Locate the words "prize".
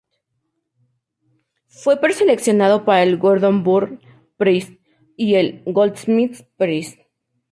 4.35-4.79, 6.57-7.07